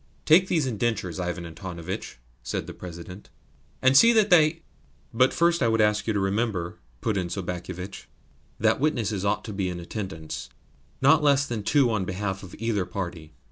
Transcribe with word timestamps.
"Take 0.25 0.47
these 0.47 0.65
indentures, 0.65 1.19
Ivan 1.19 1.45
Antonovitch," 1.45 2.17
said 2.41 2.65
the 2.65 2.73
President, 2.73 3.29
"and 3.83 3.95
see 3.95 4.11
that 4.13 4.31
they" 4.31 4.63
"But 5.13 5.31
first 5.31 5.61
I 5.61 5.67
would 5.67 5.79
ask 5.79 6.07
you 6.07 6.13
to 6.13 6.19
remember," 6.19 6.79
put 7.01 7.17
in 7.17 7.27
Sobakevitch, 7.29 8.07
"that 8.59 8.79
witnesses 8.79 9.23
ought 9.23 9.43
to 9.45 9.53
be 9.53 9.69
in 9.69 9.79
attendance 9.79 10.49
not 11.03 11.21
less 11.21 11.45
than 11.45 11.61
two 11.61 11.91
on 11.91 12.05
behalf 12.05 12.41
of 12.41 12.55
either 12.57 12.83
party. 12.87 13.33